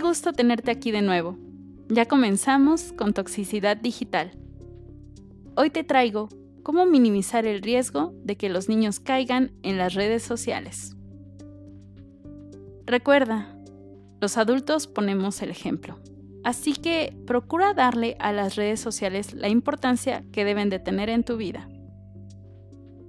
Gusto 0.00 0.32
tenerte 0.32 0.70
aquí 0.70 0.90
de 0.90 1.02
nuevo. 1.02 1.36
Ya 1.88 2.06
comenzamos 2.06 2.92
con 2.92 3.12
toxicidad 3.12 3.76
digital. 3.76 4.30
Hoy 5.56 5.70
te 5.70 5.82
traigo 5.82 6.28
cómo 6.62 6.86
minimizar 6.86 7.46
el 7.46 7.62
riesgo 7.62 8.14
de 8.22 8.36
que 8.36 8.48
los 8.48 8.68
niños 8.68 9.00
caigan 9.00 9.52
en 9.62 9.76
las 9.76 9.94
redes 9.94 10.22
sociales. 10.22 10.96
Recuerda, 12.86 13.54
los 14.20 14.36
adultos 14.36 14.86
ponemos 14.86 15.42
el 15.42 15.50
ejemplo, 15.50 15.98
así 16.44 16.74
que 16.74 17.16
procura 17.26 17.74
darle 17.74 18.16
a 18.20 18.32
las 18.32 18.54
redes 18.54 18.80
sociales 18.80 19.34
la 19.34 19.48
importancia 19.48 20.24
que 20.32 20.44
deben 20.44 20.70
de 20.70 20.78
tener 20.78 21.08
en 21.08 21.24
tu 21.24 21.36
vida. 21.36 21.68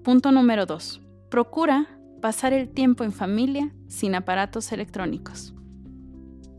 Punto 0.04 0.32
número 0.32 0.65
2. 0.65 1.01
Procura 1.29 2.00
pasar 2.21 2.51
el 2.51 2.68
tiempo 2.68 3.04
en 3.04 3.11
familia 3.11 3.74
sin 3.87 4.15
aparatos 4.15 4.71
electrónicos. 4.71 5.54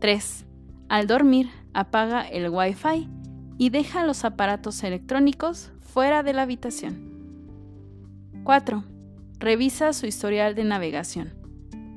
3. 0.01 0.47
Al 0.89 1.05
dormir, 1.05 1.51
apaga 1.75 2.27
el 2.27 2.49
Wi-Fi 2.49 3.07
y 3.59 3.69
deja 3.69 4.03
los 4.03 4.25
aparatos 4.25 4.83
electrónicos 4.83 5.71
fuera 5.79 6.23
de 6.23 6.33
la 6.33 6.41
habitación. 6.41 7.11
4. 8.43 8.83
Revisa 9.37 9.93
su 9.93 10.07
historial 10.07 10.55
de 10.55 10.63
navegación. 10.63 11.35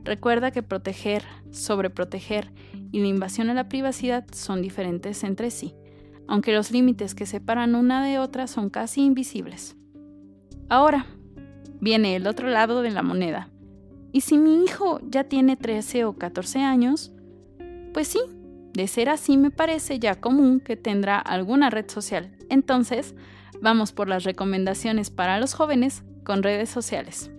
Recuerda 0.04 0.50
que 0.50 0.62
proteger, 0.62 1.24
sobreproteger 1.50 2.52
y 2.92 3.00
la 3.00 3.06
invasión 3.06 3.48
a 3.48 3.54
la 3.54 3.70
privacidad 3.70 4.26
son 4.32 4.60
diferentes 4.60 5.24
entre 5.24 5.50
sí, 5.50 5.74
aunque 6.28 6.52
los 6.52 6.72
límites 6.72 7.14
que 7.14 7.24
separan 7.24 7.74
una 7.74 8.04
de 8.04 8.18
otra 8.18 8.48
son 8.48 8.68
casi 8.68 9.00
invisibles. 9.00 9.78
Ahora, 10.68 11.06
viene 11.80 12.16
el 12.16 12.26
otro 12.26 12.48
lado 12.48 12.82
de 12.82 12.90
la 12.90 13.02
moneda. 13.02 13.48
Y 14.12 14.20
si 14.20 14.36
mi 14.36 14.62
hijo 14.62 15.00
ya 15.08 15.24
tiene 15.24 15.56
13 15.56 16.04
o 16.04 16.18
14 16.18 16.60
años, 16.60 17.13
pues 17.94 18.08
sí, 18.08 18.20
de 18.74 18.88
ser 18.88 19.08
así 19.08 19.36
me 19.36 19.52
parece 19.52 20.00
ya 20.00 20.20
común 20.20 20.58
que 20.60 20.76
tendrá 20.76 21.18
alguna 21.18 21.70
red 21.70 21.88
social. 21.88 22.36
Entonces, 22.50 23.14
vamos 23.62 23.92
por 23.92 24.08
las 24.08 24.24
recomendaciones 24.24 25.10
para 25.10 25.38
los 25.38 25.54
jóvenes 25.54 26.02
con 26.24 26.42
redes 26.42 26.70
sociales. 26.70 27.30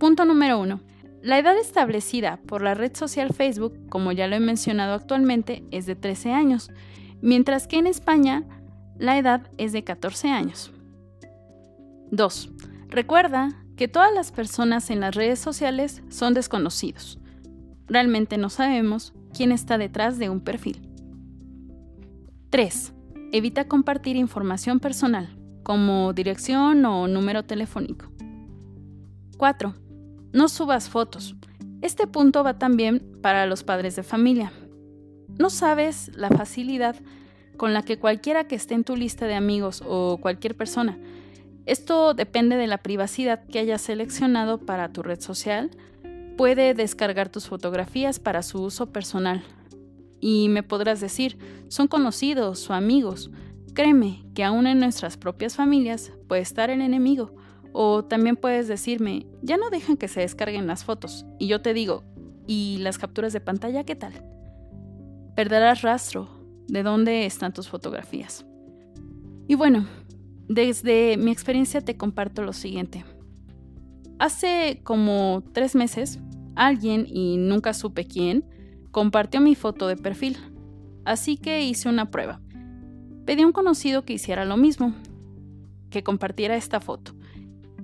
Punto 0.00 0.24
número 0.24 0.58
1. 0.58 0.80
La 1.22 1.38
edad 1.38 1.56
establecida 1.56 2.40
por 2.46 2.62
la 2.62 2.74
red 2.74 2.96
social 2.96 3.32
Facebook, 3.32 3.88
como 3.88 4.10
ya 4.10 4.26
lo 4.26 4.34
he 4.34 4.40
mencionado 4.40 4.94
actualmente, 4.94 5.62
es 5.70 5.86
de 5.86 5.94
13 5.94 6.32
años, 6.32 6.70
mientras 7.22 7.68
que 7.68 7.78
en 7.78 7.86
España 7.86 8.44
la 8.98 9.16
edad 9.16 9.48
es 9.58 9.72
de 9.72 9.84
14 9.84 10.28
años. 10.28 10.72
2. 12.10 12.50
Recuerda 12.88 13.62
que 13.76 13.86
todas 13.86 14.12
las 14.12 14.32
personas 14.32 14.90
en 14.90 14.98
las 15.00 15.14
redes 15.14 15.38
sociales 15.38 16.02
son 16.08 16.34
desconocidos. 16.34 17.20
Realmente 17.86 18.38
no 18.38 18.50
sabemos 18.50 19.12
quién 19.38 19.52
está 19.52 19.78
detrás 19.78 20.18
de 20.18 20.28
un 20.28 20.40
perfil. 20.40 20.82
3. 22.50 22.92
Evita 23.30 23.68
compartir 23.68 24.16
información 24.16 24.80
personal, 24.80 25.38
como 25.62 26.12
dirección 26.12 26.84
o 26.84 27.06
número 27.06 27.44
telefónico. 27.44 28.06
4. 29.36 29.74
No 30.32 30.48
subas 30.48 30.88
fotos. 30.88 31.36
Este 31.82 32.08
punto 32.08 32.42
va 32.42 32.58
también 32.58 33.12
para 33.22 33.46
los 33.46 33.62
padres 33.62 33.94
de 33.94 34.02
familia. 34.02 34.52
No 35.38 35.50
sabes 35.50 36.10
la 36.16 36.30
facilidad 36.30 36.96
con 37.56 37.72
la 37.72 37.84
que 37.84 38.00
cualquiera 38.00 38.48
que 38.48 38.56
esté 38.56 38.74
en 38.74 38.82
tu 38.82 38.96
lista 38.96 39.26
de 39.26 39.34
amigos 39.34 39.84
o 39.86 40.18
cualquier 40.20 40.56
persona 40.56 40.98
esto 41.68 42.14
depende 42.14 42.56
de 42.56 42.66
la 42.66 42.78
privacidad 42.78 43.44
que 43.44 43.58
hayas 43.58 43.82
seleccionado 43.82 44.56
para 44.56 44.90
tu 44.90 45.02
red 45.02 45.20
social. 45.20 45.70
Puede 46.38 46.72
descargar 46.72 47.30
tus 47.30 47.48
fotografías 47.48 48.20
para 48.20 48.44
su 48.44 48.62
uso 48.62 48.92
personal. 48.92 49.42
Y 50.20 50.48
me 50.48 50.62
podrás 50.62 51.00
decir, 51.00 51.36
son 51.66 51.88
conocidos 51.88 52.70
o 52.70 52.74
amigos. 52.74 53.32
Créeme 53.74 54.24
que 54.36 54.44
aún 54.44 54.68
en 54.68 54.78
nuestras 54.78 55.16
propias 55.16 55.56
familias 55.56 56.12
puede 56.28 56.42
estar 56.42 56.70
el 56.70 56.80
enemigo. 56.80 57.34
O 57.72 58.04
también 58.04 58.36
puedes 58.36 58.68
decirme, 58.68 59.26
ya 59.42 59.56
no 59.56 59.68
dejan 59.68 59.96
que 59.96 60.06
se 60.06 60.20
descarguen 60.20 60.68
las 60.68 60.84
fotos. 60.84 61.26
Y 61.40 61.48
yo 61.48 61.60
te 61.60 61.74
digo, 61.74 62.04
¿y 62.46 62.78
las 62.82 62.98
capturas 62.98 63.32
de 63.32 63.40
pantalla 63.40 63.82
qué 63.82 63.96
tal? 63.96 64.24
Perderás 65.34 65.82
rastro 65.82 66.28
de 66.68 66.84
dónde 66.84 67.26
están 67.26 67.52
tus 67.52 67.68
fotografías. 67.68 68.46
Y 69.48 69.56
bueno, 69.56 69.88
desde 70.48 71.16
mi 71.16 71.32
experiencia 71.32 71.80
te 71.80 71.96
comparto 71.96 72.42
lo 72.42 72.52
siguiente. 72.52 73.04
Hace 74.20 74.80
como 74.84 75.42
tres 75.52 75.74
meses, 75.74 76.20
alguien, 76.58 77.06
y 77.06 77.36
nunca 77.36 77.72
supe 77.72 78.06
quién, 78.06 78.44
compartió 78.90 79.40
mi 79.40 79.54
foto 79.54 79.86
de 79.88 79.96
perfil. 79.96 80.36
Así 81.04 81.36
que 81.36 81.62
hice 81.62 81.88
una 81.88 82.10
prueba. 82.10 82.40
Pedí 83.24 83.42
a 83.42 83.46
un 83.46 83.52
conocido 83.52 84.04
que 84.04 84.14
hiciera 84.14 84.44
lo 84.44 84.56
mismo, 84.56 84.94
que 85.90 86.02
compartiera 86.02 86.56
esta 86.56 86.80
foto, 86.80 87.14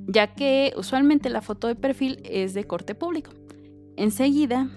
ya 0.07 0.35
que 0.35 0.73
usualmente 0.77 1.31
la 1.31 1.41
foto 1.41 1.69
de 1.69 1.75
perfil 1.75 2.21
es 2.25 2.55
de 2.55 2.65
corte 2.65 2.95
público. 2.95 3.31
Enseguida, 3.97 4.69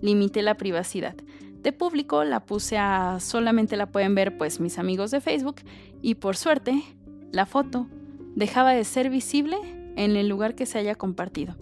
limité 0.00 0.42
la 0.42 0.56
privacidad. 0.56 1.14
De 1.62 1.72
público 1.72 2.22
la 2.24 2.46
puse 2.46 2.78
a 2.78 3.18
solamente 3.20 3.76
la 3.76 3.86
pueden 3.86 4.14
ver 4.14 4.38
pues 4.38 4.60
mis 4.60 4.78
amigos 4.78 5.10
de 5.10 5.20
Facebook 5.20 5.56
y 6.02 6.16
por 6.16 6.36
suerte 6.36 6.82
la 7.32 7.46
foto 7.46 7.88
dejaba 8.36 8.72
de 8.72 8.84
ser 8.84 9.10
visible 9.10 9.56
en 9.96 10.14
el 10.16 10.28
lugar 10.28 10.54
que 10.54 10.66
se 10.66 10.78
haya 10.78 10.94
compartido. 10.94 11.56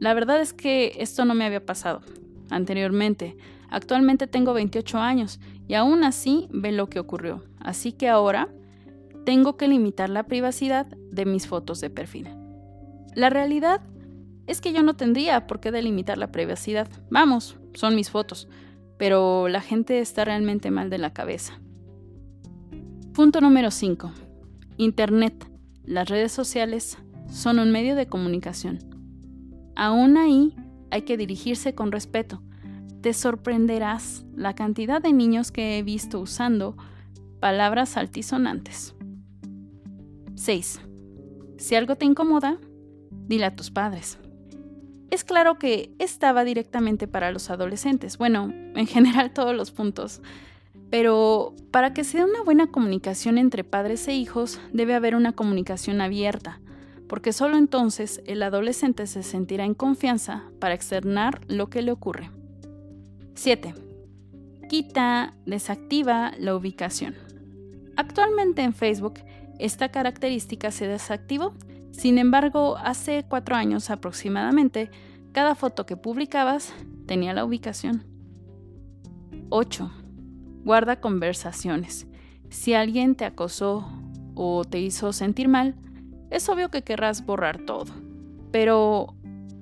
La 0.00 0.14
verdad 0.14 0.40
es 0.40 0.52
que 0.52 0.94
esto 0.98 1.24
no 1.24 1.34
me 1.34 1.44
había 1.44 1.64
pasado 1.64 2.00
anteriormente. 2.48 3.36
Actualmente 3.68 4.26
tengo 4.26 4.54
28 4.54 4.98
años 4.98 5.38
y 5.68 5.74
aún 5.74 6.02
así 6.02 6.48
ve 6.50 6.72
lo 6.72 6.88
que 6.88 6.98
ocurrió. 6.98 7.44
Así 7.60 7.92
que 7.92 8.08
ahora 8.08 8.48
tengo 9.24 9.56
que 9.56 9.68
limitar 9.68 10.08
la 10.08 10.24
privacidad 10.24 10.86
de 10.86 11.26
mis 11.26 11.46
fotos 11.46 11.80
de 11.80 11.90
perfil. 11.90 12.28
La 13.14 13.28
realidad 13.28 13.82
es 14.46 14.60
que 14.60 14.72
yo 14.72 14.82
no 14.82 14.94
tendría 14.96 15.46
por 15.46 15.60
qué 15.60 15.70
delimitar 15.70 16.18
la 16.18 16.32
privacidad. 16.32 16.88
Vamos, 17.10 17.58
son 17.74 17.94
mis 17.94 18.10
fotos. 18.10 18.48
Pero 18.96 19.48
la 19.48 19.60
gente 19.60 20.00
está 20.00 20.24
realmente 20.24 20.70
mal 20.70 20.90
de 20.90 20.98
la 20.98 21.12
cabeza. 21.12 21.60
Punto 23.12 23.40
número 23.40 23.70
5. 23.70 24.12
Internet, 24.78 25.46
las 25.84 26.08
redes 26.08 26.32
sociales, 26.32 26.98
son 27.30 27.58
un 27.58 27.70
medio 27.70 27.94
de 27.96 28.06
comunicación. 28.06 28.89
Aún 29.80 30.18
ahí 30.18 30.54
hay 30.90 31.02
que 31.02 31.16
dirigirse 31.16 31.74
con 31.74 31.90
respeto. 31.90 32.42
Te 33.00 33.14
sorprenderás 33.14 34.26
la 34.36 34.54
cantidad 34.54 35.00
de 35.00 35.14
niños 35.14 35.50
que 35.52 35.78
he 35.78 35.82
visto 35.82 36.20
usando 36.20 36.76
palabras 37.40 37.96
altisonantes. 37.96 38.94
6. 40.34 40.82
Si 41.56 41.74
algo 41.76 41.96
te 41.96 42.04
incomoda, 42.04 42.58
dile 43.26 43.46
a 43.46 43.56
tus 43.56 43.70
padres. 43.70 44.18
Es 45.10 45.24
claro 45.24 45.58
que 45.58 45.94
estaba 45.98 46.44
directamente 46.44 47.08
para 47.08 47.32
los 47.32 47.48
adolescentes, 47.48 48.18
bueno, 48.18 48.52
en 48.74 48.86
general 48.86 49.32
todos 49.32 49.56
los 49.56 49.70
puntos, 49.70 50.20
pero 50.90 51.54
para 51.70 51.94
que 51.94 52.04
sea 52.04 52.26
una 52.26 52.42
buena 52.42 52.66
comunicación 52.66 53.38
entre 53.38 53.64
padres 53.64 54.06
e 54.08 54.12
hijos 54.12 54.60
debe 54.74 54.94
haber 54.94 55.14
una 55.14 55.32
comunicación 55.32 56.02
abierta, 56.02 56.60
porque 57.10 57.32
solo 57.32 57.56
entonces 57.56 58.22
el 58.24 58.40
adolescente 58.40 59.08
se 59.08 59.24
sentirá 59.24 59.64
en 59.64 59.74
confianza 59.74 60.44
para 60.60 60.74
externar 60.74 61.40
lo 61.48 61.68
que 61.68 61.82
le 61.82 61.90
ocurre. 61.90 62.30
7. 63.34 63.74
Quita, 64.68 65.34
desactiva 65.44 66.30
la 66.38 66.54
ubicación. 66.54 67.16
Actualmente 67.96 68.62
en 68.62 68.74
Facebook 68.74 69.14
esta 69.58 69.88
característica 69.88 70.70
se 70.70 70.86
desactivó, 70.86 71.52
sin 71.90 72.16
embargo 72.16 72.76
hace 72.76 73.24
cuatro 73.28 73.56
años 73.56 73.90
aproximadamente 73.90 74.88
cada 75.32 75.56
foto 75.56 75.86
que 75.86 75.96
publicabas 75.96 76.72
tenía 77.06 77.34
la 77.34 77.44
ubicación. 77.44 78.04
8 79.48 79.90
Guarda 80.62 81.00
conversaciones. 81.00 82.06
Si 82.50 82.74
alguien 82.74 83.16
te 83.16 83.24
acosó 83.24 83.84
o 84.36 84.62
te 84.64 84.78
hizo 84.78 85.12
sentir 85.12 85.48
mal, 85.48 85.74
es 86.30 86.48
obvio 86.48 86.70
que 86.70 86.82
querrás 86.82 87.24
borrar 87.26 87.58
todo. 87.58 87.92
Pero 88.50 89.14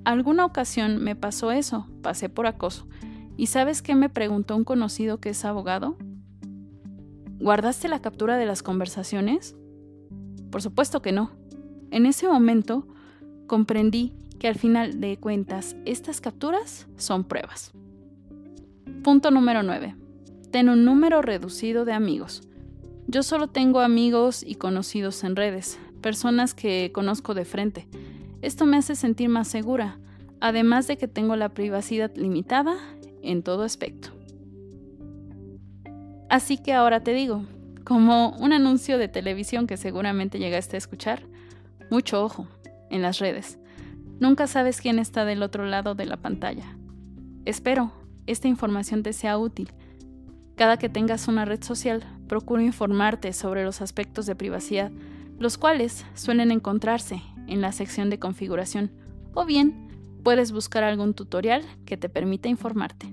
alguna 0.05 0.45
ocasión 0.45 1.03
me 1.03 1.15
pasó 1.15 1.51
eso, 1.51 1.87
pasé 2.01 2.29
por 2.29 2.47
acoso. 2.47 2.87
¿Y 3.37 3.47
sabes 3.47 3.81
qué 3.81 3.95
me 3.95 4.09
preguntó 4.09 4.55
un 4.55 4.63
conocido 4.63 5.19
que 5.19 5.29
es 5.29 5.45
abogado? 5.45 5.97
¿Guardaste 7.39 7.87
la 7.87 8.01
captura 8.01 8.37
de 8.37 8.45
las 8.45 8.63
conversaciones? 8.63 9.55
Por 10.51 10.61
supuesto 10.61 11.01
que 11.01 11.11
no. 11.11 11.31
En 11.91 12.05
ese 12.05 12.27
momento 12.27 12.87
comprendí 13.47 14.13
que 14.39 14.47
al 14.47 14.55
final 14.55 14.99
de 14.99 15.17
cuentas 15.17 15.75
estas 15.85 16.21
capturas 16.21 16.87
son 16.97 17.23
pruebas. 17.23 17.71
Punto 19.03 19.31
número 19.31 19.63
9 19.63 19.95
ten 20.51 20.69
un 20.69 20.83
número 20.83 21.21
reducido 21.21 21.85
de 21.85 21.93
amigos. 21.93 22.41
Yo 23.07 23.23
solo 23.23 23.47
tengo 23.47 23.79
amigos 23.79 24.43
y 24.45 24.55
conocidos 24.55 25.23
en 25.23 25.35
redes, 25.35 25.79
personas 25.99 26.53
que 26.53 26.91
conozco 26.93 27.33
de 27.33 27.45
frente. 27.45 27.87
Esto 28.41 28.65
me 28.65 28.77
hace 28.77 28.95
sentir 28.95 29.29
más 29.29 29.47
segura, 29.47 29.99
además 30.39 30.87
de 30.87 30.97
que 30.97 31.07
tengo 31.07 31.35
la 31.35 31.49
privacidad 31.49 32.11
limitada 32.15 32.75
en 33.21 33.43
todo 33.43 33.63
aspecto. 33.63 34.09
Así 36.29 36.57
que 36.57 36.73
ahora 36.73 37.03
te 37.03 37.13
digo, 37.13 37.43
como 37.83 38.29
un 38.37 38.53
anuncio 38.53 38.97
de 38.97 39.07
televisión 39.07 39.67
que 39.67 39.77
seguramente 39.77 40.39
llegaste 40.39 40.77
a 40.77 40.79
escuchar, 40.79 41.23
mucho 41.89 42.23
ojo 42.23 42.47
en 42.89 43.01
las 43.01 43.19
redes. 43.19 43.57
Nunca 44.19 44.47
sabes 44.47 44.81
quién 44.81 44.99
está 44.99 45.25
del 45.25 45.41
otro 45.43 45.65
lado 45.65 45.95
de 45.95 46.05
la 46.05 46.17
pantalla. 46.17 46.77
Espero 47.45 47.91
esta 48.29 48.47
información 48.47 49.01
te 49.01 49.11
sea 49.11 49.39
útil. 49.39 49.73
Cada 50.55 50.77
que 50.77 50.87
tengas 50.87 51.27
una 51.27 51.45
red 51.45 51.63
social, 51.63 52.03
procura 52.27 52.61
informarte 52.61 53.33
sobre 53.33 53.63
los 53.63 53.81
aspectos 53.81 54.27
de 54.27 54.35
privacidad, 54.35 54.91
los 55.39 55.57
cuales 55.57 56.05
suelen 56.13 56.51
encontrarse 56.51 57.21
en 57.47 57.61
la 57.61 57.71
sección 57.71 58.09
de 58.09 58.19
configuración, 58.19 58.91
o 59.33 59.45
bien 59.45 59.87
puedes 60.23 60.51
buscar 60.51 60.83
algún 60.83 61.13
tutorial 61.13 61.63
que 61.85 61.97
te 61.97 62.09
permita 62.09 62.49
informarte. 62.49 63.07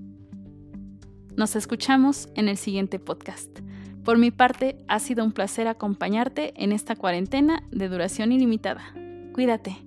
Nos 1.36 1.54
escuchamos 1.54 2.28
en 2.34 2.48
el 2.48 2.56
siguiente 2.56 2.98
podcast. 2.98 3.60
Por 4.04 4.18
mi 4.18 4.30
parte, 4.30 4.78
ha 4.88 4.98
sido 4.98 5.24
un 5.24 5.32
placer 5.32 5.68
acompañarte 5.68 6.54
en 6.62 6.72
esta 6.72 6.96
cuarentena 6.96 7.62
de 7.70 7.88
duración 7.88 8.32
ilimitada. 8.32 8.82
Cuídate. 9.32 9.85